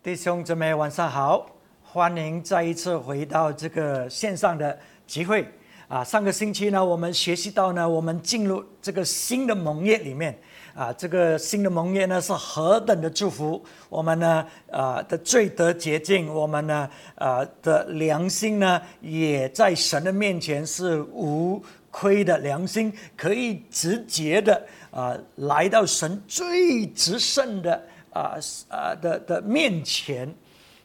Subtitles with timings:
[0.00, 1.44] 弟兄姊妹，晚上好！
[1.82, 4.78] 欢迎再一次回到这个线上的
[5.08, 5.44] 集会
[5.88, 6.04] 啊。
[6.04, 10.38] 上个星期呢，我们学习到呢，我们进入这个新的盟约里面
[10.72, 10.92] 啊。
[10.92, 13.60] 这个新的盟约呢，是何等的祝福！
[13.88, 21.60] 我们呢，啊的罪得洁净，我们呢，啊的良心呢，也在神的面前是无
[21.90, 27.82] 亏的良心，可以直接的啊来到神最直圣的。
[28.10, 28.34] 啊
[28.68, 30.32] 啊的的面前，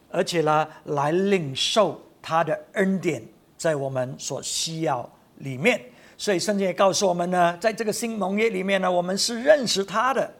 [0.09, 3.23] 而且呢，来领受他的恩典，
[3.57, 5.81] 在我们所需要里面。
[6.17, 10.33] 所以圣经也告诉我们呢，在这个新盟约里面呢，我们是认识他的。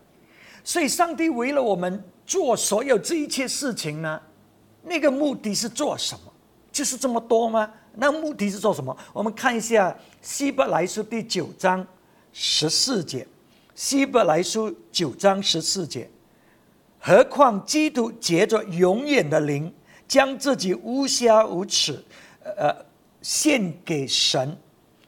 [0.63, 4.21] 所以上帝为了我们做所有这一切事情呢，
[4.83, 6.31] 那个目的是做什么？
[6.71, 7.69] 就是这么多吗？
[7.95, 8.95] 那目的是做什么？
[9.11, 11.85] 我们看一下希伯来书第九章
[12.31, 13.27] 十四节，
[13.75, 16.09] 希伯来书九章十四节。
[17.05, 19.69] 何况基督借着永远的灵，
[20.07, 22.01] 将自己无瑕无耻，
[22.57, 22.73] 呃，
[23.21, 24.57] 献给神，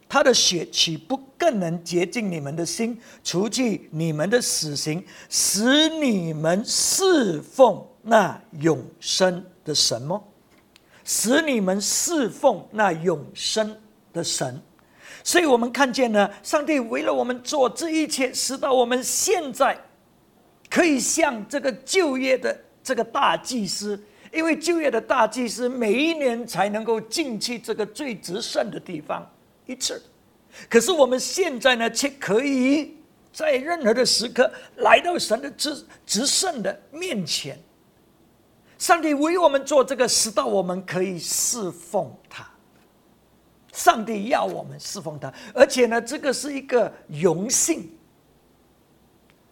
[0.09, 10.21] 他的血岂不更能洁净你们的心，除去你们的死刑，使你们侍奉那永生的神吗？
[11.05, 13.73] 使你们侍奉那永生
[14.11, 14.61] 的神。
[15.23, 19.79] 所以我们看见呢，上帝为了我们做这一切，使到我们现在。
[20.75, 23.97] 可以像这个就业的这个大祭司，
[24.33, 29.25] 因为就业的大祭司每一年才能够进去这个最值圣的地方
[29.65, 30.03] 一次，
[30.69, 32.97] 可是我们现在呢，却可以
[33.31, 37.57] 在任何的时刻来到神的值值圣的面前。
[38.77, 42.45] 上帝为我们做这个，使到我们可以侍奉他。
[43.71, 47.89] 上帝要我们侍奉他，而且呢，这个是一个荣幸。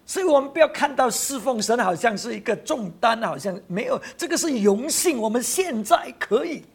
[0.05, 5.17] 所以我们不要看到侍奉神好像是一个重担，好像没有这个是荣幸。
[5.17, 6.65] 我们现在可以，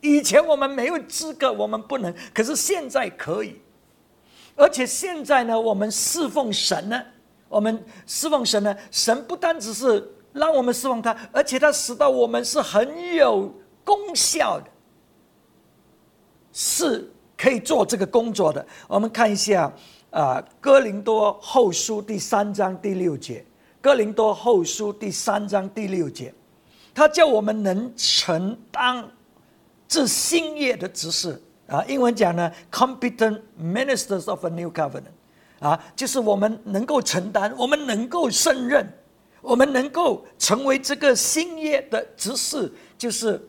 [0.00, 3.60] 以前我们没有资格，我们不能，可是现在可以。
[4.56, 7.00] 而且现在呢，我们侍奉神呢，
[7.48, 13.48] 我们侍奉神呢，神不单只是让我们侍奉他，而且他使到我们是很有
[13.84, 14.66] 功效的，
[16.52, 18.66] 是可以做这个工作的。
[18.88, 19.72] 我们看一下。
[20.12, 23.40] 啊，《哥林多后书》第三章第六节，
[23.80, 26.32] 《哥林多后书》第三章第六节，
[26.94, 29.10] 他叫我们能承担
[29.88, 31.82] 这新业的职事啊。
[31.86, 35.14] 英文讲呢，competent ministers of a new covenant，
[35.60, 38.86] 啊，就是我们能够承担，我们能够胜任，
[39.40, 43.40] 我们能够成为这个新业的执事，就是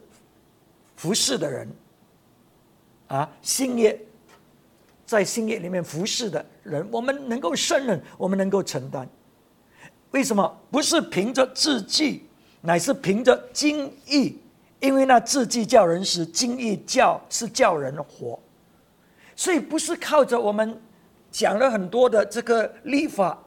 [0.96, 1.68] 服侍的人
[3.08, 4.02] 啊，新业。
[5.14, 9.08] 在新业里面服侍的人，我们能够胜任，我们能够承担。
[10.10, 10.60] 为什么？
[10.72, 12.24] 不是凭着字迹，
[12.62, 14.40] 乃是凭着精义。
[14.80, 18.38] 因为那字迹叫人死，精义叫是叫人活。
[19.36, 20.82] 所以不是靠着我们
[21.32, 23.42] 讲了很多的这个立法，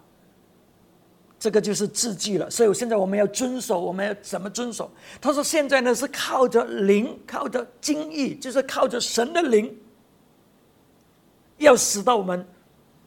[1.38, 2.48] 这个就是字迹了。
[2.48, 4.90] 所以现在我们要遵守，我们要怎么遵守？
[5.20, 9.76] 他说现在呢是靠着灵，靠着精义，就是靠着神的灵。
[11.58, 12.46] 要使到我们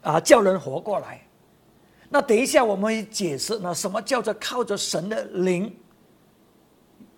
[0.02, 1.22] 啊，叫人活过来。
[2.10, 5.72] 那等一下我们解释，那什么叫做靠着神的灵？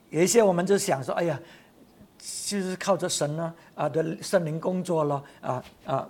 [0.10, 1.40] 有一些我们就想说，哎呀，
[2.18, 6.10] 就是靠着神呢啊的圣灵工作了啊啊。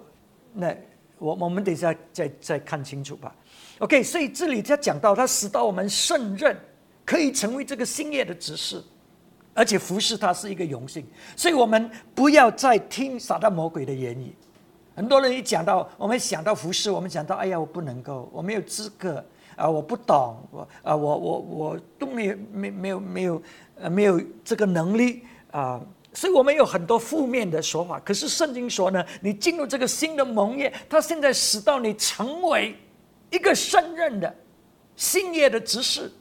[0.53, 0.75] 那
[1.19, 3.35] 我我们等一下再再看清楚吧。
[3.77, 6.57] OK，所以这里他讲到，他使到我们胜任，
[7.05, 8.83] 可以成为这个新业的指示，
[9.53, 11.05] 而且服侍他是一个荣幸。
[11.35, 14.35] 所以我们不要再听撒旦魔鬼的言语。
[14.95, 19.23] 很多人一讲到，我们想到服饰，我们想到，哎呀，我不能够，我没有资格
[19.55, 23.41] 啊，我不懂，我啊，我我我都没有没没有没有
[23.79, 25.81] 呃没有这个能力啊，
[26.13, 27.99] 所以我们有很多负面的说法。
[28.01, 32.75] 可是圣经说呢，你进入这个新的盟约，他现在使到你成为
[33.29, 34.35] 一个胜任的
[34.95, 36.11] 新业的执事。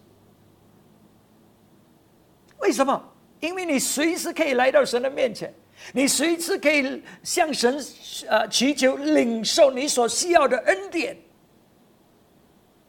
[2.59, 3.03] 为什么？
[3.41, 5.53] 因为你随时可以来到神的面前。
[5.93, 7.85] 你随时可以向神
[8.29, 11.17] 呃祈求领受你所需要的恩典，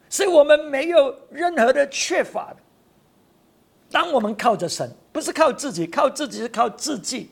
[0.09, 2.57] 所以我们没有任何的缺乏的。
[3.89, 7.31] 当我们靠着神，不是靠自己，靠自己是靠自己，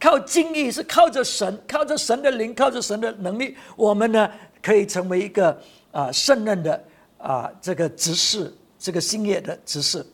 [0.00, 4.30] 靠精力是靠着神，靠着神的灵，靠着神的能力，我们呢
[4.62, 5.60] 可以成为一个
[5.90, 6.84] 啊胜任的
[7.18, 10.06] 啊这个执事，这个新业的执事。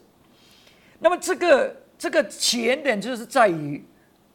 [0.99, 3.85] 那么这个这个起源点就是在于。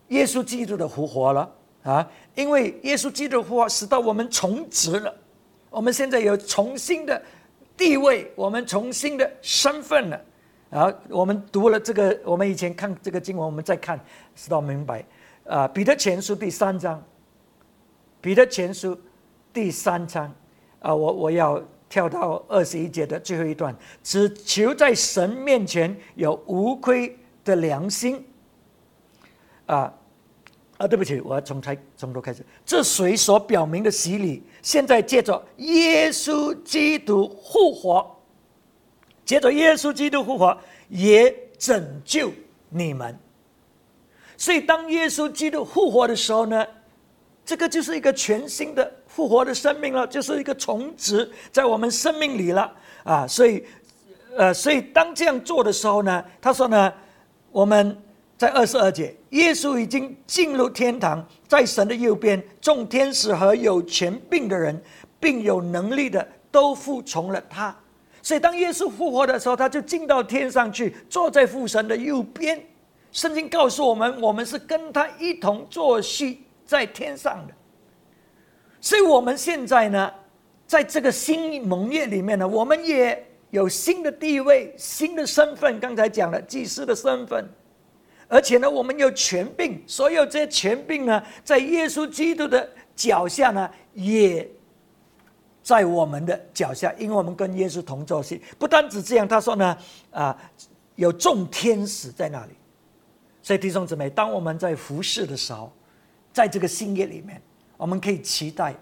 [0.10, 1.52] 耶稣基督的复活了
[1.84, 2.08] 啊！
[2.36, 5.14] 因为耶稣基督复活，使到我们重职了。
[5.70, 7.22] 我们现在有重新的
[7.76, 10.22] 地位，我们重新的身份了
[10.70, 14.00] 啊我们读了这个，我们以前看这个经文，我们再看，
[14.36, 15.04] 使到明白。
[15.46, 17.04] 啊，彼得前书第三章，
[18.22, 18.98] 彼得前书
[19.52, 20.34] 第三章，
[20.80, 28.26] 啊，我我要跳到二十一节的最后一段，只求在神面前有无愧的良心。
[29.66, 29.94] 啊
[30.78, 32.44] 啊，对不起，我要从开从头开始。
[32.66, 38.16] 这水所表明的洗礼，现在借着耶稣基督复活，
[39.24, 40.58] 借着耶稣基督复活，
[40.90, 42.32] 也拯救
[42.70, 43.18] 你们。
[44.36, 46.66] 所以，当耶稣基督复活的时候呢，
[47.46, 52.74] 这个就是一个全新的复活的生命了，就是一个重植在我们生命里了
[53.04, 53.28] 啊！
[53.28, 53.64] 所以，
[54.36, 56.92] 呃，所以当这样做的时候呢，他说呢，
[57.52, 57.96] 我们
[58.44, 64.78] 在二十二节，耶稣已经进入天堂，在神的右边，众天使和有权柄的人，
[65.18, 67.74] 并有能力的都服从了他。
[68.22, 72.62] 所以，当耶稣复活的时候，他就进到天上去，坐在父神的右边。
[73.14, 77.54] 圣经告诉我们，我们是跟他一同作息在天上的，
[78.82, 80.12] 所以我们现在呢，
[80.68, 85.80] 在这个新盟约里面呢，我们也有新的地位、新的身份。
[85.80, 87.48] 刚才讲了祭司的身份，
[88.34, 94.50] 而且呢，我们有权柄，所有这些权柄呢，在耶稣基督的脚下呢，也
[95.62, 98.42] 在我们的脚下，因为我们跟耶稣同作戏。
[98.58, 99.78] 不单止这样，他说呢，
[100.10, 100.36] 啊，
[100.96, 102.54] 有众天使在那里。
[103.44, 105.72] 所以弟兄姊妹，当我们在服侍的时候，
[106.34, 107.40] 在这个新业里面，
[107.78, 108.74] 我们可以期待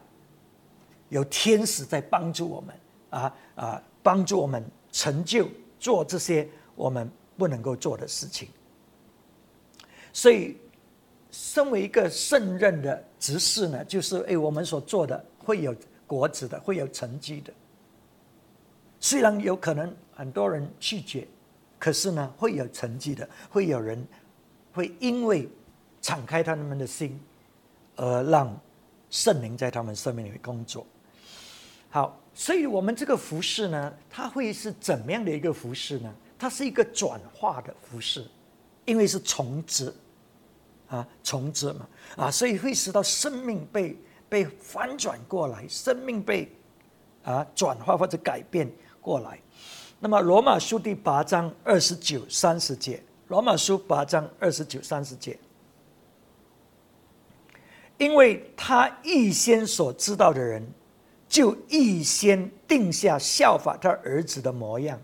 [1.09, 2.75] 有天使在帮助我们
[3.09, 4.63] 啊啊，帮助我们
[4.93, 5.45] 成就
[5.77, 8.47] 做这些我们不能够做的事情。
[10.13, 10.57] 所以，
[11.31, 15.75] 身为一个胜任的执事呢，就是哎，我们所做的会有
[16.07, 17.53] 果子的，会有成绩的。
[18.99, 21.27] 虽然有可能很多人拒绝，
[21.79, 24.05] 可是呢，会有成绩的，会有人。
[24.73, 25.49] 会因为
[26.01, 27.19] 敞开他们的心，
[27.97, 28.57] 而让
[29.09, 30.87] 圣灵在他们生命里面工作。
[31.89, 36.15] 好，所以我们这个服饰呢，它会是怎么样的一个服饰呢？
[36.39, 38.25] 它是一个转化的服饰，
[38.85, 39.93] 因为是重置
[40.91, 43.97] 啊，重置嘛啊，所以会使到生命被
[44.27, 46.51] 被翻转过来，生命被
[47.23, 49.39] 啊转化或者改变过来。
[49.99, 53.01] 那么罗马书第八章二十九、三十节。
[53.27, 55.39] 罗马书八章二十九、三十节，
[57.97, 60.61] 因为他预先所知道的人，
[61.29, 64.99] 就预先定下效法他儿子的模样，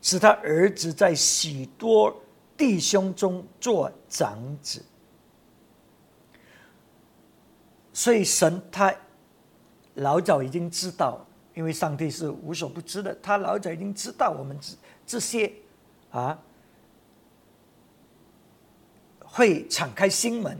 [0.00, 2.18] 使他儿子在许多
[2.56, 4.82] 弟兄中做长子。
[7.94, 8.94] 所以神他
[9.94, 14.76] 老早已经知道，因为上帝是无所不知的，他老早已经知道我们这
[15.06, 15.50] 这些
[16.10, 16.38] 啊。
[19.36, 20.56] 会敞开心门，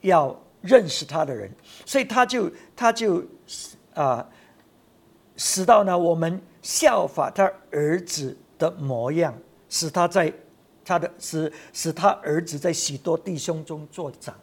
[0.00, 1.48] 要认识他的人，
[1.84, 3.22] 所以他就他就
[3.94, 4.28] 啊，
[5.36, 9.32] 使到呢我们效法他儿子的模样，
[9.68, 10.32] 使他在
[10.84, 14.34] 他的使使他儿子在许多弟兄中做长，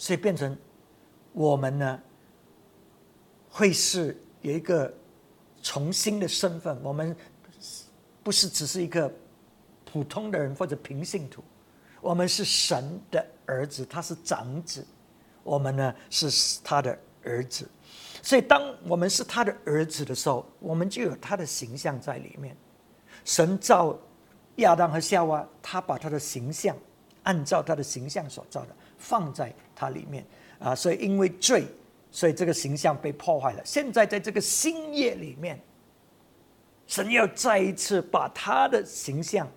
[0.00, 0.56] 所以变成
[1.34, 2.00] 我们呢
[3.50, 4.90] 会是有一个
[5.62, 7.14] 重新的身份，我们
[8.22, 9.12] 不是只是一个
[9.84, 11.44] 普通的人或者平信徒。
[12.00, 14.86] 我们是神的儿子，他是长子，
[15.42, 17.68] 我们呢是他的儿子，
[18.22, 22.56] 所以当我们是他的儿子的时候，我们就有他的形象在里面。
[23.26, 23.94] 神造
[24.56, 26.74] 亚当和夏娃，他把他的形象
[27.24, 30.24] 按照他的形象所造的放在他里面
[30.60, 31.66] 啊，所以因为罪，
[32.12, 33.62] 所以这个形象被破坏了。
[33.64, 35.60] 现在在这个新业里面，
[36.86, 39.50] 神要再一次把他的形象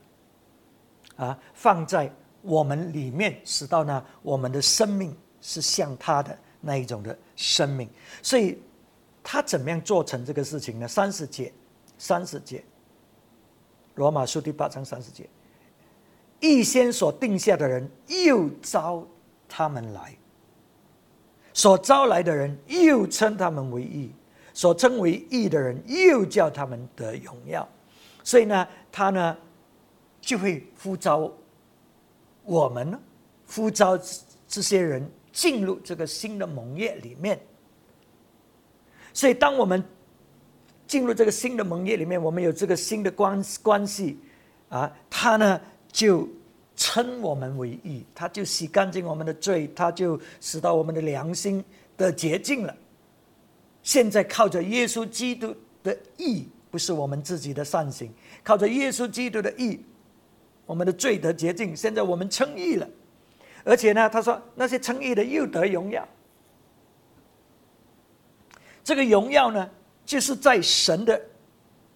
[1.17, 2.11] 啊放在。
[2.45, 7.89] 我们里面使到呢，我们的生命是像他的那一种的生命，
[8.21, 8.61] 所以
[9.23, 10.85] 他怎么样做成这个事情呢？
[10.85, 11.53] 三十节，
[11.97, 12.61] 三十节，
[13.95, 15.25] 罗马书第八章三十节，
[16.41, 19.07] 预先所定下的人又遭
[19.55, 20.17] 他们来，
[21.53, 24.11] 所招来的人又称他们为义，
[24.51, 27.67] 所称为义的人又叫他们得荣耀，
[28.23, 29.37] 所以呢，他呢
[30.19, 31.31] 就会呼召。
[32.43, 32.99] 我们呢，
[33.47, 33.95] 呼召
[34.47, 37.39] 这些人进入这个新的盟约里面。
[39.13, 39.83] 所以，当我们
[40.87, 44.19] 进入这个新的盟约里面，我们有这个新的关关系
[44.69, 46.27] 啊，他呢就
[46.75, 51.63] 称我们为义，他就洗干净我们的罪，他就使到我们的良心
[51.97, 52.75] 的洁净了。
[53.81, 58.11] 现在靠着耶稣基督的义，不是我们自己的善行，
[58.43, 59.79] 靠着耶稣基督的义，
[60.65, 61.75] 我们的罪得洁净。
[61.75, 62.89] 现在我们称义了，
[63.63, 66.07] 而且呢，他说那些称义的又得荣耀。
[68.83, 69.69] 这个荣耀呢，
[70.05, 71.21] 就是在神的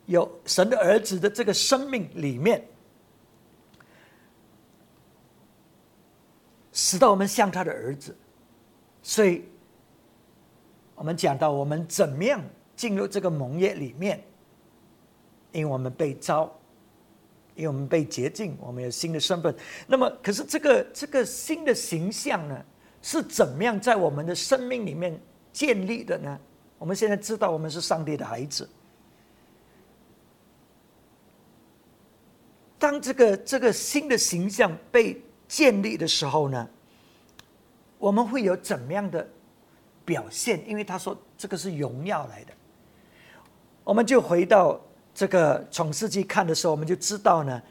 [0.06, 2.66] 有神的儿子的这个生命里面，
[6.78, 8.16] 使到我们像他的儿子。
[9.02, 9.44] 所以，
[10.94, 12.40] 我们讲到我们怎么样
[12.76, 14.24] 进入这个盟约里面，
[15.52, 16.56] 因为我们被招，
[17.56, 19.56] 因为我们被洁净，我们有新的身份。
[19.88, 22.64] 那么，可是这个这个新的形象呢，
[23.02, 25.20] 是怎么样在我们的生命里面
[25.52, 26.40] 建立的呢？
[26.78, 28.70] 我们现在知道，我们是上帝的孩子。
[32.78, 36.68] 当这个这个新的形象被建立的时候呢，
[37.98, 39.27] 我们会有怎么样的
[40.04, 40.68] 表现？
[40.70, 42.54] 因为他说这个是荣耀来的，
[43.84, 44.80] 我们就回到
[45.13, 47.62] 这个创世纪看的时候，我们就知道呢，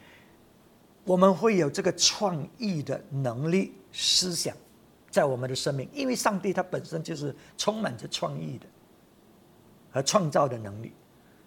[1.04, 4.56] 我们会有这个创意的能力、思想
[5.10, 8.66] 在我们的生命，因为上帝他本身就是充满着创意的。
[9.88, 10.92] 和创造的能力，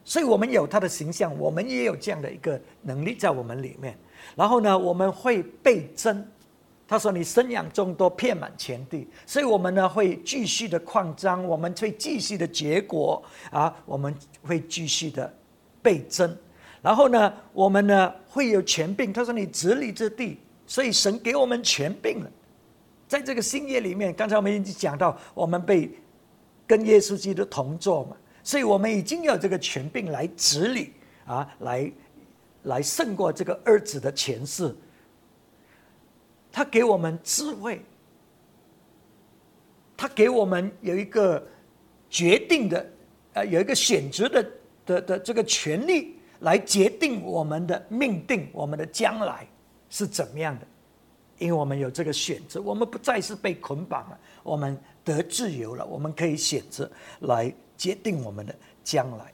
[0.03, 3.95] 所以我们有他的形象，我们也有这样的一个能力在我们里面。
[4.35, 6.25] 然后呢，我们会倍增。
[6.87, 14.11] 他说：“你生养众多，遍满全地。”所以，我们呢会继续的扩张，我们会继续的结果啊，我们
[14.41, 15.31] 会继续的
[15.83, 16.35] 倍增。
[16.81, 19.13] 然后呢，我们呢会有权柄。
[19.13, 22.31] 他说：“你治理这地。”所以，神给我们权柄了。
[23.07, 25.91] 在这个新约里面，刚才我们已经讲到，我们被
[26.65, 28.17] 跟耶稣基督同坐嘛。
[28.43, 30.93] 所以我们已经有这个权柄来治理
[31.25, 31.91] 啊，来
[32.63, 34.75] 来胜过这个儿子的前世。
[36.51, 37.81] 他给我们智慧，
[39.95, 41.45] 他给我们有一个
[42.09, 42.91] 决定的，
[43.33, 44.51] 呃，有一个选择的
[44.85, 49.47] 的的这个权利，来决定我们的命定，我们的将来
[49.89, 50.67] 是怎么样的。
[51.37, 56.89] 因为我们有这个选择，我们不再是被捆绑了，我们得自由了，我们可以选择
[57.21, 57.53] 来。
[57.79, 59.33] 决定我们的将来，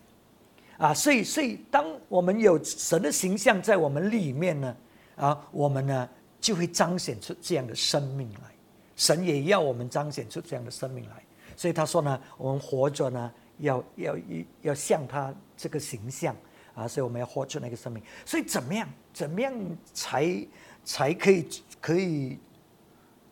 [0.77, 4.75] 啊，所以，所以，当我们有神的形象在我们里面呢，
[5.15, 6.10] 啊，我们呢
[6.41, 8.51] 就会彰显出这样的生命来。
[8.96, 11.24] 神也要我们彰显出这样的生命来。
[11.55, 14.17] 所以他说呢，我们活着呢，要要
[14.62, 16.36] 要像他这个形象
[16.74, 18.03] 啊，所以我们要活出那个生命。
[18.25, 19.53] 所以怎么样，怎么样
[19.94, 20.48] 才
[20.84, 21.48] 才可以
[21.79, 22.38] 可以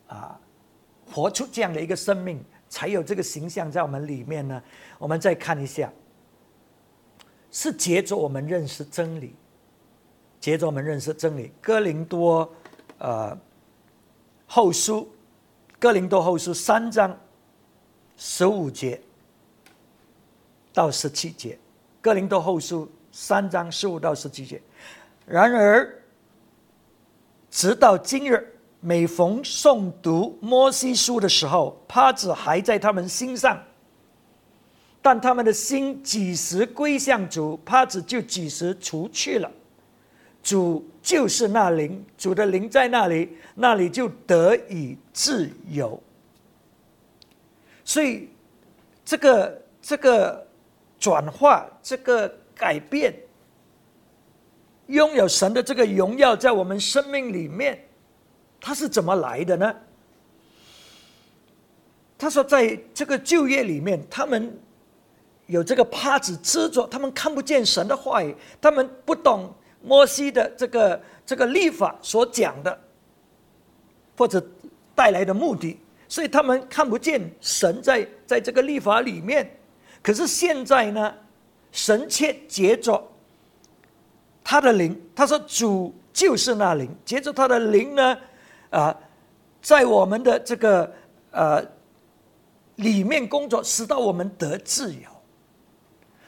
[0.06, 0.40] 啊，
[1.12, 2.42] 活出这样的一个生命？
[2.70, 4.60] 才有这个形象在我们里面呢。
[4.98, 5.92] 我们再看一下，
[7.54, 9.32] 是接着我们认识真理，
[10.40, 11.52] 接着我们认识真理。
[11.62, 12.52] 哥林多，
[12.98, 13.38] 呃，
[14.44, 15.08] 后书，
[15.78, 17.16] 哥林多后书三章
[18.16, 19.00] 十五节
[20.72, 21.56] 到十七节，
[22.02, 24.60] 哥林多后书三章十五到十七节。
[25.24, 26.02] 然而，
[27.48, 28.50] 直到今日。
[28.86, 33.58] 每逢诵读摩西书的时候，帕子还在他们心上，
[35.04, 39.52] 但他们的心几时归向主，帕子就几时除去了。
[40.42, 46.02] 主就是那灵，主的灵在那里，那里就得以自由。
[47.84, 48.30] 所以，
[49.04, 50.46] 这个这个
[50.98, 53.14] 转化，这个改变，
[54.86, 57.78] 拥有神的这个荣耀，在我们生命里面。
[58.58, 59.76] 它是怎么来的呢？
[62.16, 64.58] 他说，在这个就业里面，他们
[65.46, 72.78] 有这个帕子遮着，他们看不见神的话语，他们不懂摩西的这个这个立法所讲的，
[74.16, 74.44] 或者
[74.94, 79.58] 带来的目的，所以他们看不见神在在这个立法里面。
[80.02, 81.14] 可是现在呢，
[81.72, 83.02] 神却接着
[84.42, 88.16] 他的灵，他说主就是那灵，接着他的灵呢。
[88.70, 88.96] 啊，
[89.62, 90.92] 在我们的这个
[91.30, 91.64] 呃
[92.76, 95.00] 里面工作，使到我们得自由。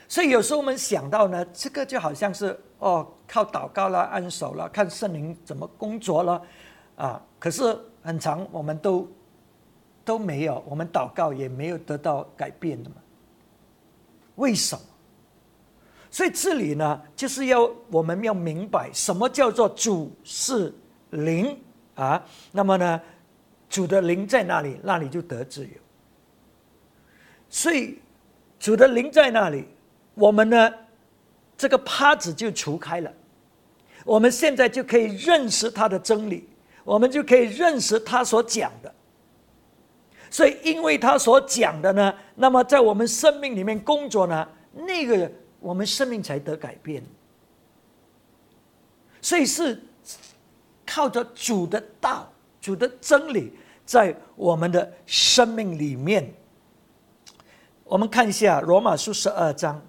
[0.09, 6.43] 所以有时候我们想到呢，这个就好像是哦，靠祷告了、安守了、看圣灵怎么工作了
[6.97, 7.23] 啊。
[7.39, 9.11] 可是很长，我们都
[10.05, 12.97] 都没有，我们祷告也没有得到改变的嘛。
[14.37, 14.83] 为什么？
[16.11, 20.75] 所以这里呢，就是要我们要明白什么叫做主是
[21.11, 21.59] 灵。
[21.97, 22.23] 啊，
[22.53, 23.01] 那么呢，
[23.71, 25.73] 主的灵在那里，那里就得自由。
[27.49, 27.99] 所以，
[28.59, 29.67] 主的灵在那里，
[30.17, 30.75] 我们呢，
[31.57, 33.13] 这个帕子就除开了，
[34.05, 36.49] 我们现在就可以认识他的真理，
[36.83, 38.93] 我们就可以认识他所讲的。
[40.31, 45.31] 所以，因为他所讲的呢，那么在我们生命里面工作呢，那个
[45.61, 47.03] 我们生命才得改变。
[49.21, 49.81] 所以是
[50.87, 52.31] 靠着主的道、
[52.61, 53.53] 主的真理，
[53.85, 56.33] 在我们的生命里面。
[57.85, 59.81] 我们看一下罗马书十二章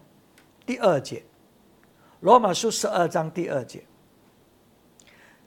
[0.67, 1.23] 第二节，
[2.19, 3.81] 罗马书十二章第二节，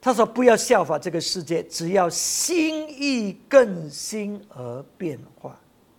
[0.00, 5.56] 他说：“不要效法这个世界，只要心意更新而变化。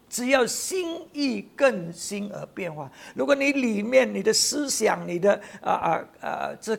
[0.10, 2.92] 只要心意更新而变化。
[3.16, 6.78] 如果你里面你的思想、你的啊啊啊这。”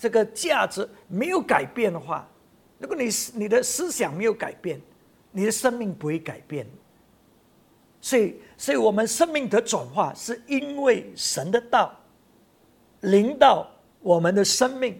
[0.00, 2.26] 这个价值没有改变的话，
[2.78, 4.80] 如果你你的思想没有改变，
[5.30, 6.66] 你的生命不会改变。
[8.00, 11.94] 所以，所以我们生命的转化，是因为神的道
[13.00, 13.68] 领导
[14.00, 14.98] 我们的生命。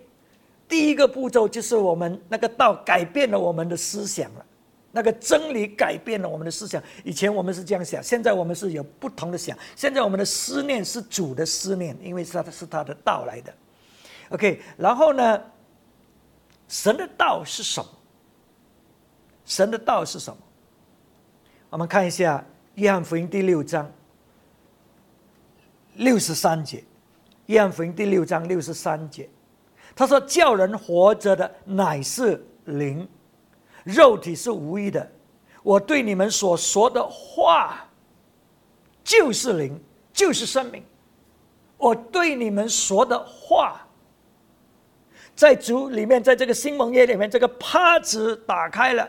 [0.69, 4.47] 第一个步骤就是我们那个道改变了我们的思想了，
[4.93, 6.83] 那个真理改变了我们的思想。
[7.05, 9.57] 以前我们是这样想，现在我们是有不同的想。
[9.75, 13.53] 现在我们的思念是主的思念，因为是他是他的道来的。
[14.31, 15.43] OK，然后呢？
[16.69, 17.91] 神的道是什么？
[19.45, 20.39] 神的道是什么？
[21.69, 22.39] 我们看一下
[22.81, 23.93] 《约翰福音》第六章
[25.97, 26.79] 六十三节，
[27.45, 29.29] 《约翰福音》第六章六十三节，
[29.95, 33.07] 他说：“叫人活着的乃是灵，
[33.85, 35.07] 肉体是无意的。
[35.63, 37.87] 我对你们所说的话，
[39.05, 39.79] 就是灵，
[40.11, 40.83] 就是生命。
[41.77, 43.87] 我对你们说的话。”
[45.37, 49.07] 在主里面，在这个新盟约里面，这个帕子打开了，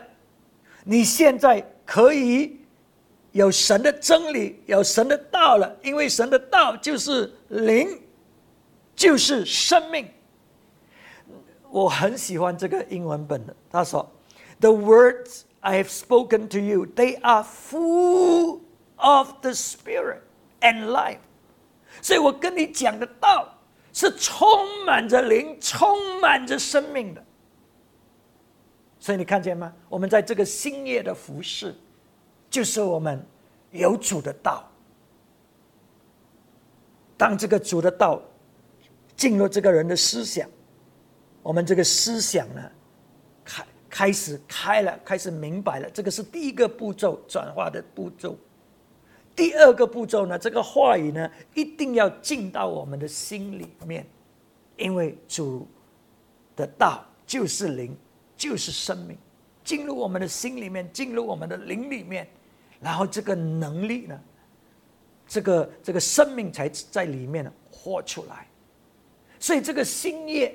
[0.84, 2.60] 你现在可以
[3.32, 5.76] 有神的真理，有神的道了。
[5.82, 8.00] 因为神的道就是灵，
[8.94, 10.08] 就是生命。
[11.70, 14.08] 我很喜欢这个英文本的，他说
[14.60, 18.60] ：“The words I have spoken to you, they are full
[18.96, 20.20] of the Spirit
[20.60, 21.18] and life。”
[22.00, 23.48] 所以我跟你讲的道。
[23.94, 24.48] 是充
[24.86, 27.22] 满着灵、充满着生命的，
[28.98, 29.70] 所以你看见吗？
[29.86, 31.74] 我们在这个新业的服饰，
[32.52, 33.24] 就是我们
[33.70, 34.68] 有主的道。
[37.16, 38.20] 当这个主的道
[39.16, 40.46] 进入这个人的思想，
[41.42, 42.70] 我们这个思想呢，
[43.42, 45.88] 开开始开了，开始明白了。
[45.90, 48.36] 这个是第一个步骤，转化的步骤。
[49.34, 54.06] 第二个步骤呢，这个话语呢，一定要进到我们的心里面，
[54.76, 55.66] 因为主
[56.54, 57.96] 的道就是灵，
[58.36, 59.16] 就是生命，
[59.64, 62.28] 进入我们的心里面，进入我们的灵里面，
[62.82, 64.20] 然后这个能力呢，
[65.26, 68.46] 这个这个生命才在里面呢活出来。
[69.38, 70.54] 所以这个新业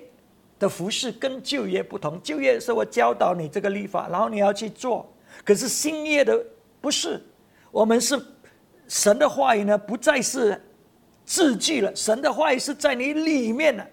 [0.59, 5.11] 的服饰跟旧业不同，旧业是我教导你这个立法，然后你要去做，
[5.43, 6.45] 可是新业的
[6.81, 7.21] 不是，
[7.71, 8.21] 我们是。
[8.89, 10.63] 神的话语呢，不再是
[11.25, 11.93] 字句了。
[11.93, 13.85] 神的话语是在你里面的，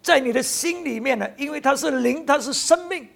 [0.00, 3.06] 在你的心里面的，因为它是灵，它是生命，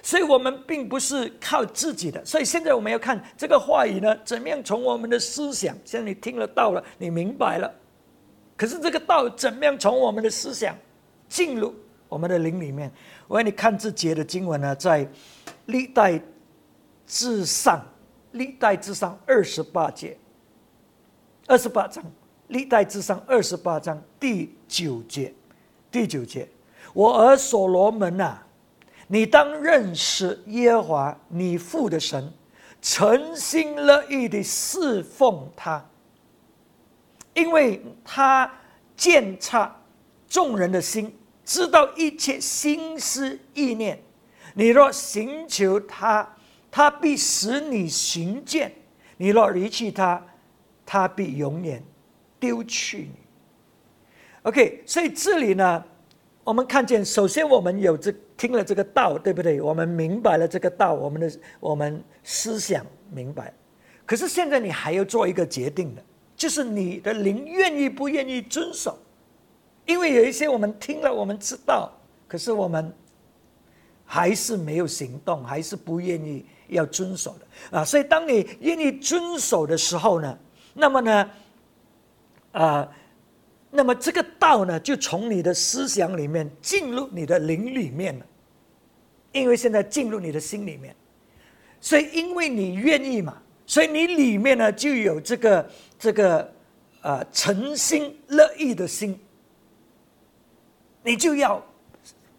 [0.00, 2.24] 所以我们并不是靠自己的。
[2.24, 7.68] 所以现在我们要看这个话语呢，怎么样从我们的思想，现在你听了道了，你明白了。
[8.56, 10.76] 可是这个道怎么样从我们的思想
[11.28, 11.74] 进入
[12.08, 12.92] 我们的灵里面？
[13.26, 15.08] 我让你看这节的经文呢，在
[15.66, 16.20] 历代
[17.06, 17.84] 至上。
[18.32, 20.16] 历代至上二十八节，
[21.46, 22.02] 二十八章，
[22.48, 25.34] 历代至上二十八章第九节，
[25.90, 26.48] 第九节，
[26.94, 28.42] 我儿所罗门呐，
[29.12, 32.32] 你当认识耶和华你父的神，
[32.80, 35.86] 诚心乐意的侍奉他，
[37.34, 38.50] 因为他
[38.96, 39.76] 鉴察
[40.26, 44.02] 众人的心，知道一切心思意念，
[44.54, 46.26] 你若寻求他。
[46.70, 48.72] 他必使你寻见，
[49.18, 50.24] 你若离弃他，
[50.86, 51.84] 他必永远
[52.40, 53.14] 丢弃你。
[54.44, 55.84] OK，所以这里呢，
[56.44, 59.60] 我们看见，首先我们有这听了这个道，对不对？
[59.60, 63.52] 我们明白了这个道，我们的我们思想明白。
[64.04, 66.02] 可是现在你还要做一个决定的，
[66.36, 68.98] 就是你的灵愿意不愿意遵守？
[69.86, 71.92] 因为有一些我们听了，我们知道，
[72.26, 72.92] 可是我们
[74.04, 76.44] 还是没有行动，还是不愿意。
[76.68, 80.38] 要遵守的啊，所以当你愿意遵守的时候呢，
[80.72, 81.30] 那么呢，
[82.52, 82.88] 啊，
[83.74, 88.26] 那么这个道呢，就从你的思想里面进入你的灵里面了，
[89.32, 90.94] 因为现在进入你的心里面，
[91.80, 96.52] 所以因为你愿意嘛，所以你里面呢就有这个这个
[97.00, 99.18] 啊诚心乐意的心，
[101.02, 101.64] 你就要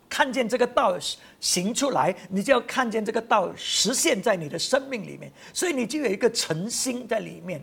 [0.07, 0.97] 看见这个道。
[1.43, 7.61] 行出来，你就要看见这个道实现在你的生命里面，所以你就有一个诚心在里面，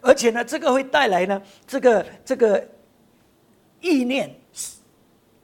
[0.00, 2.64] 而且呢，这个会带来呢，这个这个
[3.80, 4.34] 意念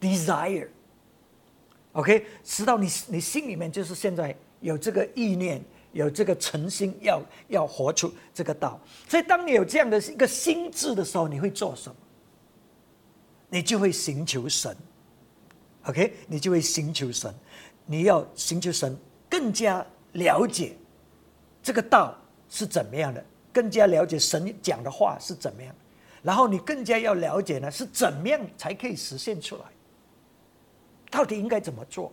[0.00, 8.80] ，desire，OK，直到你你心里面就是现在有这个意念，有这个诚心，要要活出这个道。
[9.08, 11.96] 所以，当你有这样的一个心智的时候，你会做什么？
[13.48, 14.76] 你就会寻求神
[15.84, 17.32] ，OK，你就会寻求神。
[17.86, 18.98] 你要寻求神，
[19.30, 20.76] 更加了解
[21.62, 22.18] 这个道
[22.48, 23.24] 是怎么样的。
[23.52, 25.72] 更加了解神讲的话是怎么样，
[26.26, 29.62] 然后你更加要了解呢，是怎么样才可以实现出来？
[31.08, 32.12] 到底应该怎么做？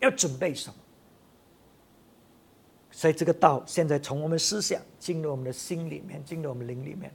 [0.00, 0.74] 要准备什么？
[2.90, 7.12] 所以这个道现在从我们思想进入我们的心里面，进入我们灵里面，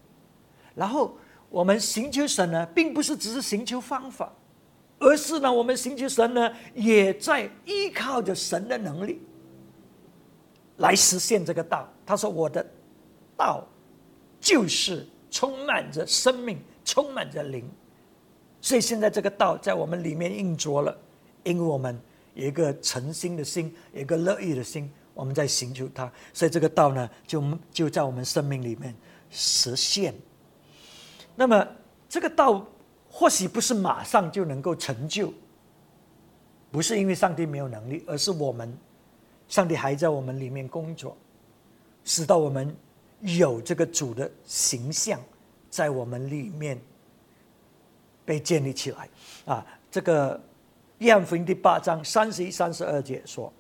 [0.76, 1.18] 然后
[1.50, 4.32] 我们寻求神呢，并不是只是寻求方法，
[5.00, 9.20] 而是呢，我们寻求神呢，也在依靠着神的能力
[10.78, 11.90] 来实现这个道。
[12.06, 12.64] 他说：“我的。”
[13.36, 13.68] 道
[14.40, 17.67] 就是充满着生命，充满着灵，
[18.60, 20.96] 所以现在这个道在我们里面运作了，
[21.44, 21.98] 因为我们
[22.34, 27.41] 有一个诚心的心，有一个乐意的心，我们在寻求它，所以这个道呢，就
[27.72, 28.94] 就在我们生命里面
[29.30, 30.13] 实现。
[31.34, 31.65] 那么
[32.10, 32.67] 这个道
[33.10, 35.34] 或许不是马上就能够成就，
[36.72, 38.78] 不是因为上帝没有能力，而是我们，
[39.48, 41.15] 上帝还在我们里面工作，
[42.04, 42.76] 使到我们。
[43.22, 45.20] 有这个主的形象
[45.70, 46.80] 在我们里面
[48.26, 49.10] 被建立起来
[49.46, 49.66] 啊！
[49.90, 50.40] 这个
[51.00, 53.52] 约翰福音第八章三十一、三十二节说：“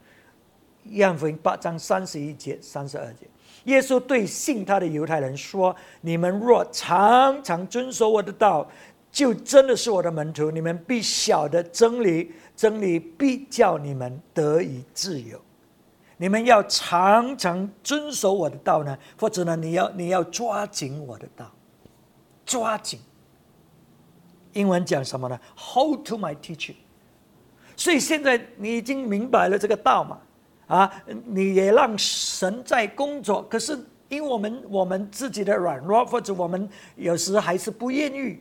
[0.85, 3.27] 约翰福音八章三十一节、三十二节，
[3.65, 8.69] 耶稣对信他的犹太人说：‘你们若常常遵守我的道，
[9.11, 10.49] 就真的是我的门徒。
[10.49, 15.39] 你们必晓得真理，真理必叫你们得以自由。’”
[16.21, 21.51] 你们要常常遵守我的道呢，或者呢，你要你要抓紧我的道，
[22.45, 22.99] 抓紧。
[24.53, 26.75] 英文讲什么呢？Hold to my teaching。
[27.75, 30.19] 所以现在你已经明白了这个道嘛？
[30.67, 33.73] 啊，你也让神在工作，可是
[34.07, 38.39] 因为我们我们自己的软弱，或者我们有时还是不愿意，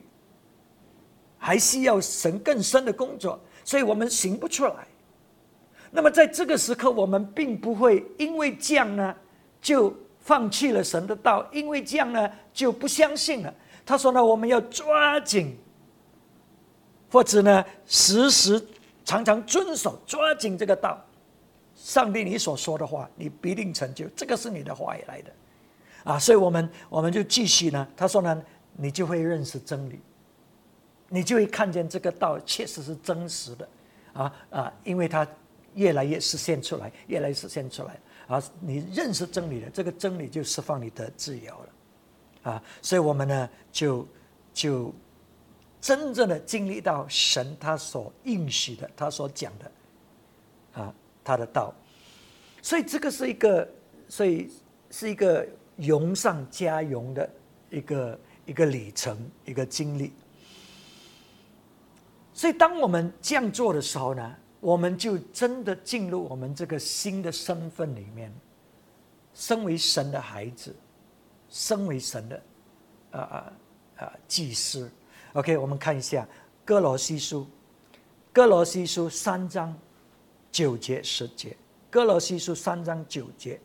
[1.38, 4.87] 还需要神更深的工作，所以我们行不出来。
[5.92, 9.14] 那么在这个时刻，我们并不会因为这样呢，
[9.61, 13.53] 就放弃了神的道；因为这样呢，就不相信了。
[13.85, 15.59] 他说呢，我们要抓紧，
[17.11, 18.64] 或者呢，时时
[19.05, 21.05] 常常遵守、抓紧这个道。
[21.74, 24.07] 上帝，你所说的话，你必定成就。
[24.14, 25.33] 这个是你的话语来的，
[26.05, 26.18] 啊！
[26.20, 27.88] 所以我们我们就继续呢。
[27.96, 28.40] 他说呢，
[28.76, 29.98] 你就会认识真理，
[31.09, 33.68] 你就会看见这个道确实是真实的，
[34.12, 34.72] 啊啊！
[34.85, 35.26] 因为他。
[35.75, 38.43] 越来越实现出来，越来越实现出来啊！
[38.61, 42.63] 你认识真理了，这个真理就释放你的自由了啊！
[42.83, 44.07] 所以，我们呢，就
[44.53, 44.93] 就
[45.81, 49.73] 真正的经历到神他所应许的，他所讲的
[50.83, 51.73] 啊，他的道。
[52.63, 53.69] 所以，这个是一个，
[54.09, 54.51] 所以
[54.91, 57.31] 是一个荣上加荣的
[57.71, 60.13] 一个一个里程，一个经历。
[62.35, 64.37] 所以，当我们这样做的时候呢？
[64.61, 68.31] 我们就真的进入我们这个新的身份里面，
[69.35, 70.77] 身为神的孩子，
[71.49, 72.42] 身为神的
[73.12, 73.53] 啊啊
[73.96, 74.90] 啊祭司。
[75.33, 76.29] OK，我们看一下
[76.62, 77.46] 哥罗西书，
[78.33, 79.75] 哥罗西书三章
[80.53, 81.57] 九节十节，
[81.88, 83.59] 哥罗西书三章九节，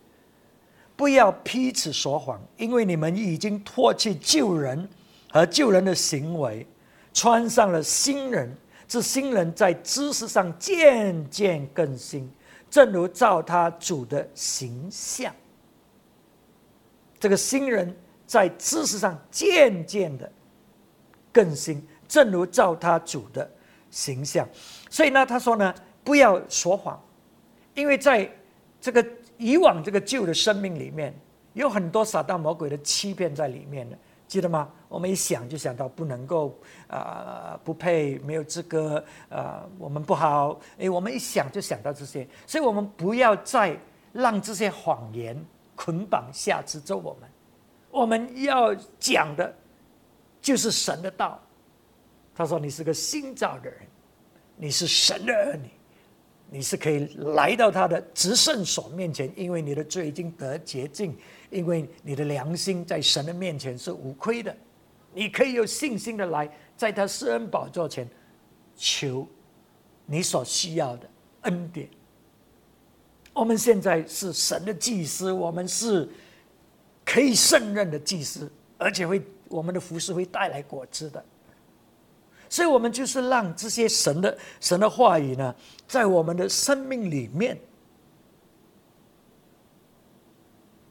[0.95, 4.88] 不要彼此说谎，因为你们已经脱去旧人
[5.29, 6.65] 和旧人的行为，
[7.13, 8.55] 穿上了新人。
[8.88, 12.32] 这新人在知识上渐渐更新，
[12.69, 15.34] 正如照他主的形象。
[17.19, 17.95] 这个新人
[18.28, 20.32] 在知识上渐渐的
[21.34, 23.50] 更新，正如照他主的
[23.89, 24.48] 形象。
[24.89, 27.02] 所以呢，他说呢，不要说谎，
[27.74, 28.30] 因为在
[28.80, 29.04] 这个
[29.38, 31.13] 以往这个旧的生命里面，
[31.54, 33.98] 有很多撒旦魔鬼的欺骗在里面的。
[34.27, 34.69] 记得吗？
[34.89, 36.57] 我们一想就想到不能够
[36.88, 40.59] 啊，不配，没有资格啊，我们不好。
[40.79, 43.77] 哎，我们一想就想到这些，所以我们不要再
[44.13, 45.38] 让这些谎言
[45.75, 47.29] 捆绑、下制着我们。
[47.91, 49.53] 我们要讲的，
[50.41, 51.39] 就是神的道。
[52.33, 53.79] 他说：“你是个新造的人，
[54.57, 55.69] 你是神的儿女，
[56.49, 61.15] 你是可以来到他的执圣所面前，因为你的罪已经得洁净。”
[61.51, 64.53] 因为你的良心在神的面前是无愧的，
[65.13, 68.05] 你可以有信心的来，在他施恩宝座前
[68.75, 69.25] 求
[70.05, 71.10] 你所需要的
[71.41, 71.88] 恩典。
[73.31, 76.10] 我们现在是神的祭司，我们是
[77.05, 81.23] 可以胜任的祭司，而且会我们的服饰会带来果子的。
[82.49, 85.53] 所以，我们就是让这些神的神的话语呢，
[85.88, 87.58] 在我们的生命里面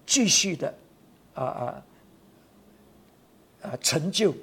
[0.04, 0.74] 继续的
[1.34, 1.82] 啊啊
[3.62, 4.34] 啊成就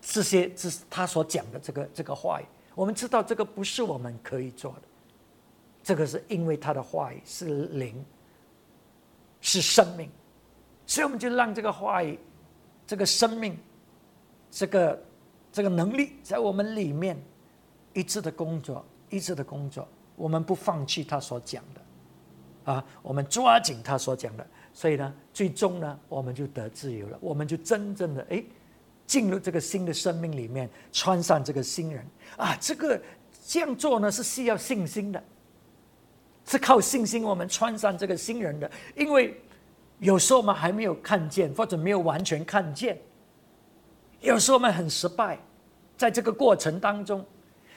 [0.00, 2.44] 这些这他所讲的这个这个话语。
[2.74, 4.82] 我们知道这个不是我们可以做的，
[5.82, 8.04] 这个是因为他的话语是灵，
[9.40, 10.10] 是生命，
[10.86, 12.18] 所以我们就让这个话语、
[12.86, 13.58] 这个生命、
[14.50, 15.02] 这个
[15.56, 17.16] 这个能力在我们里面
[17.94, 19.88] 一直的工作，一直的工作。
[20.14, 28.44] 我们不放弃他所讲的，啊，我们抓紧他所讲的，所以呢，最终呢，我们就得自由了，我们就真正的哎。
[29.06, 32.04] 进入这个新的生命里面，穿上这个新人
[32.36, 32.54] 啊！
[32.60, 33.00] 这个
[33.46, 35.24] 这样做呢是需要信心的，
[36.44, 38.70] 是靠信心我们穿上这个新人的。
[38.94, 39.40] 因为
[40.00, 42.98] 有时候我们还没有看见，或者没有完全看见，
[44.20, 45.38] 有时候我们很失败，
[45.96, 47.24] 在这个过程当中。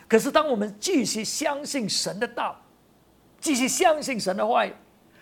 [0.08, 2.60] 可是当我们继续相信神的道，
[3.40, 4.66] 继续相信神的话，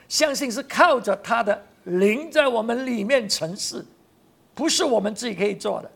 [0.08, 3.86] 相信是靠着他的灵在我们里面成事，
[4.56, 5.92] 不是我们自己可以做的。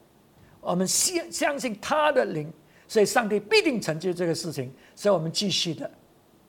[0.60, 2.52] 我们相相信他的灵，
[2.88, 4.72] 所以上帝必定成就这个事情。
[4.94, 5.90] 所以我们继续的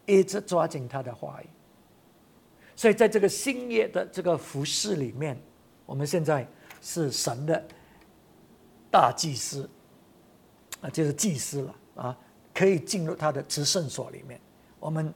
[0.05, 1.47] 一直抓紧他的话语。
[2.75, 5.41] 所以在这个新业的这个服饰里面，
[5.87, 6.47] 我们现在
[6.81, 7.63] 是神的
[8.91, 9.71] 大祭司
[10.83, 12.19] 啊，就是祭司了啊，
[12.53, 14.39] 可以进入他的执圣所里面。
[14.79, 15.15] 我们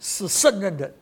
[0.00, 0.94] 是圣任的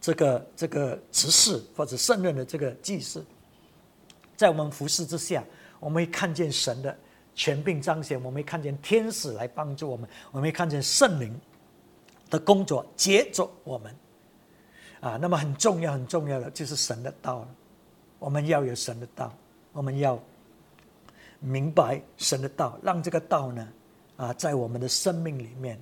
[0.00, 3.24] 这个这个执事，或者圣任的这个祭司，
[4.36, 5.42] 在我们服饰之下。
[5.80, 6.96] 我们会看见神的
[7.34, 11.38] 权柄彰显，我们会看见天使来帮助我们，我们会看见圣灵
[12.30, 13.94] 的工作接着我们。
[15.00, 17.48] 啊，那么很重要、很重要的就是神的道了，
[18.18, 19.30] 我们要有神的道，
[19.72, 20.18] 我们要
[21.44, 23.72] 明白神的道，让这个道呢，
[24.16, 25.78] 啊，在我们的生命里面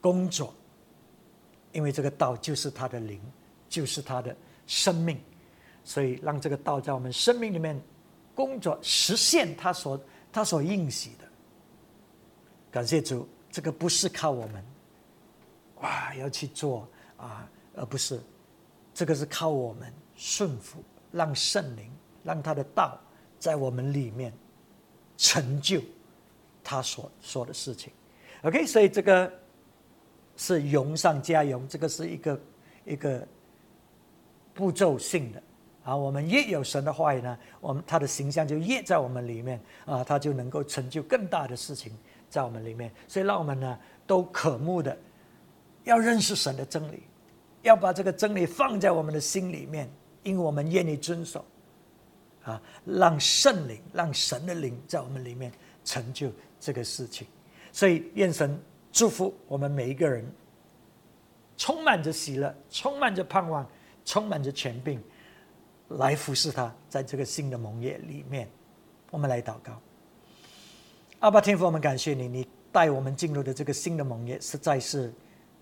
[0.00, 0.54] 工作，
[1.72, 3.20] 因为这个道就是他的灵，
[3.68, 4.34] 就是他的
[4.66, 5.20] 生命，
[5.84, 7.80] 所以让这个道在我们生命里面。
[8.34, 11.24] 工作实现他所他所应许的，
[12.70, 14.64] 感谢主，这个不是靠我们，
[15.80, 18.20] 哇，要去做啊，而不是，
[18.94, 21.90] 这个是靠我们顺服，让圣灵，
[22.22, 22.96] 让他的道
[23.40, 24.32] 在我们里面
[25.18, 25.82] 成就
[26.64, 27.92] 他所说的事情。
[28.42, 29.30] OK，所以这个
[30.36, 32.40] 是容上加容，这个是一个
[32.86, 33.26] 一个
[34.54, 35.42] 步骤性的。
[35.84, 41.92] 啊，我们越有神的话语呢，我们他的形象就越在我们里面啊，他就能够成就更大的事情
[42.28, 42.92] 在我们里面。
[43.06, 44.96] 所以让我们呢都渴慕的
[45.84, 47.02] 要认识神的真理，
[47.62, 49.90] 要把这个真理放在我们的心里面，
[50.22, 51.42] 因为我们愿意遵守
[52.48, 55.52] 啊，让圣灵、让神的灵在我们里面
[55.84, 57.26] 成就这个事情。
[57.72, 58.58] 所以愿神
[58.90, 60.24] 祝福我们每一个人，
[61.58, 63.68] 充满着喜乐，充满着盼望，
[64.04, 65.02] 充满着权柄。
[65.92, 68.46] 来服侍他，在这个新的盟约里面，
[69.10, 69.80] 我们来祷告。
[71.20, 75.10] 阿爸天父，我们感谢你，你带我们进入的这个新的盟约实在是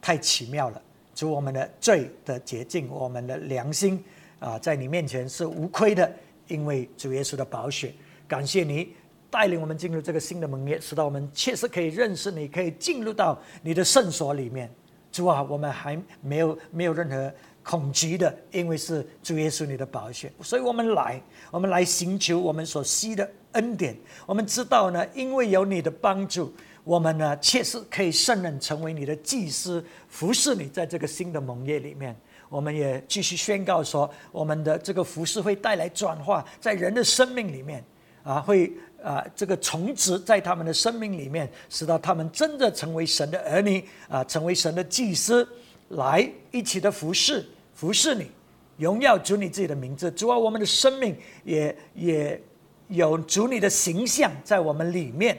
[0.01, 0.83] 太奇妙了。
[1.15, 4.05] 主，我们的罪的洁净，我们的良心
[4.41, 6.13] 啊，在你面前是无愧的，
[6.49, 7.93] 因为主耶稣的宝血。
[8.29, 8.95] 感谢你
[9.31, 14.71] 带领我们进入这个新的盟约，使到我们确实可以认识你，可以进入到你的圣所里面。
[15.13, 17.33] 主啊，我们还没有没有任何。
[17.69, 23.97] 恐惧的，因为是主耶稣你的宝血，所以我们来，我们来寻求我们所需的恩典。
[24.25, 26.55] 我们知道呢，因为有你的帮助，
[26.85, 32.15] 我们呢确实可以胜任成为你的祭司，服侍你在这个新的盟约里面。
[32.49, 37.85] 我们也继续宣告说，我们的这个服侍会带来转化，在人的生命里面
[38.23, 45.47] 啊，会啊这个重植在他们的生命里面，使到他们真的成为神的儿女啊，成为神的祭司，
[45.89, 47.45] 来一起的服侍。
[47.75, 48.31] 服侍你，
[48.79, 50.11] 荣耀主你自己的名字。
[50.11, 52.41] 主啊，我们的生命也也
[52.89, 55.37] 有主你的形象在我们里面。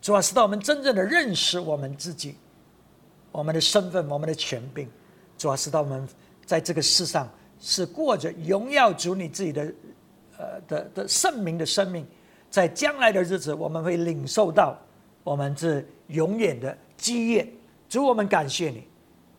[0.00, 2.34] 主啊，使到我们真正的认识我们自己，
[3.30, 4.88] 我们的身份，我们的权柄。
[5.36, 6.08] 主啊，使到我们
[6.48, 7.28] 在这个世上
[7.60, 9.74] 是过着荣耀主你自己的
[10.38, 12.06] 呃的的圣明的生命。
[12.48, 14.74] 在将来的日子，我们会领受到
[15.22, 17.46] 我们这永远的基业。
[17.86, 18.82] 主，我们感谢你。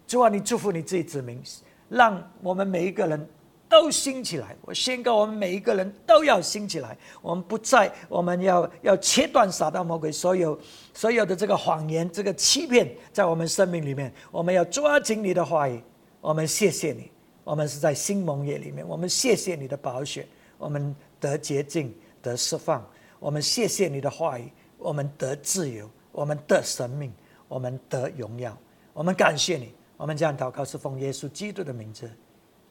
[0.07, 1.41] 主啊，你祝福你自己子民。
[1.89, 3.27] 让我们每一个人
[3.67, 4.55] 都兴起来！
[4.61, 6.95] 我宣告，我们每一个人都要兴起来。
[7.23, 10.59] 我们不再，我们要要切断撒旦魔鬼所有
[10.93, 14.13] 所有的这个谎言、这个欺骗，在我们生命里面。
[14.29, 15.81] 我们要抓紧你的话语。
[16.21, 17.11] 我们谢谢你。
[17.43, 18.87] 我们是在新盟约里面。
[18.87, 20.27] 我们谢谢你的保险。
[20.57, 22.85] 我们得洁净、得释放。
[23.19, 27.11] 我们谢谢你的话语，我们得自由，我们得生命，
[27.47, 28.57] 我们得荣耀。
[28.93, 32.09] 我们感谢你，我们这样祷告是奉耶稣基督的名字，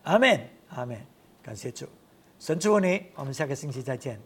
[0.05, 0.99] 阿门，阿门。
[1.43, 1.87] 感谢主，
[2.39, 4.21] 神祝福你，我们下个星期再见。